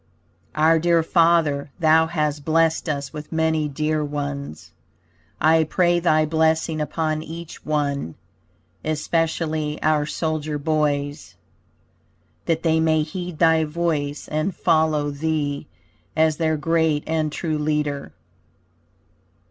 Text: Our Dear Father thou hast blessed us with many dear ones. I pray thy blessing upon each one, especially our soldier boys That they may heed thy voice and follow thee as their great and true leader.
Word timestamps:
Our 0.55 0.79
Dear 0.79 1.03
Father 1.03 1.69
thou 1.79 2.07
hast 2.07 2.43
blessed 2.43 2.89
us 2.89 3.13
with 3.13 3.31
many 3.31 3.67
dear 3.69 4.03
ones. 4.03 4.71
I 5.39 5.63
pray 5.63 5.99
thy 5.99 6.25
blessing 6.25 6.81
upon 6.81 7.21
each 7.21 7.63
one, 7.63 8.15
especially 8.83 9.79
our 9.83 10.07
soldier 10.07 10.57
boys 10.57 11.35
That 12.47 12.63
they 12.63 12.79
may 12.79 13.03
heed 13.03 13.37
thy 13.37 13.63
voice 13.63 14.27
and 14.27 14.55
follow 14.55 15.11
thee 15.11 15.67
as 16.15 16.37
their 16.37 16.57
great 16.57 17.03
and 17.05 17.31
true 17.31 17.59
leader. 17.59 18.11